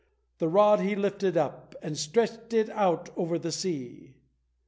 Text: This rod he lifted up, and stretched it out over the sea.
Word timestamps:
This 0.39 0.49
rod 0.49 0.79
he 0.79 0.95
lifted 0.95 1.37
up, 1.37 1.75
and 1.79 1.95
stretched 1.95 2.53
it 2.53 2.71
out 2.71 3.11
over 3.15 3.37
the 3.37 3.51
sea. 3.51 4.15